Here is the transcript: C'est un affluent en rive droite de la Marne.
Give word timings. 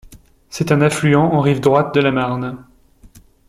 C'est 0.49 0.71
un 0.71 0.81
affluent 0.81 1.31
en 1.31 1.41
rive 1.41 1.59
droite 1.59 1.93
de 1.93 1.99
la 1.99 2.11
Marne. 2.11 2.57